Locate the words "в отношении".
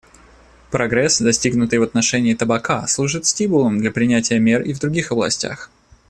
1.77-2.33